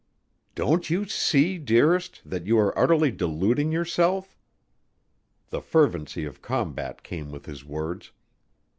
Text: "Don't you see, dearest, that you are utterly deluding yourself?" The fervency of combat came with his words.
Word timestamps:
"Don't 0.55 0.89
you 0.89 1.05
see, 1.05 1.59
dearest, 1.59 2.23
that 2.25 2.47
you 2.47 2.57
are 2.57 2.75
utterly 2.75 3.11
deluding 3.11 3.71
yourself?" 3.71 4.35
The 5.51 5.61
fervency 5.61 6.25
of 6.25 6.41
combat 6.41 7.03
came 7.03 7.29
with 7.31 7.45
his 7.45 7.63
words. 7.63 8.11